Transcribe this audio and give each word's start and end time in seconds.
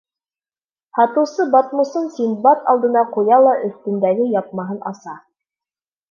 Һатыусы 0.99 1.43
батмусын 1.55 2.07
Синдбад 2.15 2.63
алдына 2.73 3.03
ҡуя 3.17 3.37
ла 3.47 3.51
өҫтөндәге 3.67 4.25
япмаһын 4.37 4.81
аса. 4.93 5.15